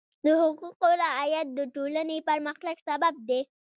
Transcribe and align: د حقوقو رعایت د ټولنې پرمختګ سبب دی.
د 0.23 0.25
حقوقو 0.41 0.89
رعایت 1.03 1.47
د 1.57 1.59
ټولنې 1.75 2.17
پرمختګ 2.29 2.75
سبب 2.89 3.13
دی. 3.29 3.41